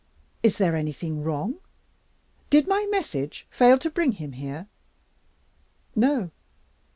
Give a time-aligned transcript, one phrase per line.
[0.41, 1.59] Is there anything wrong?
[2.49, 4.65] Did my message fail to bring him here?"
[5.95, 6.31] "No."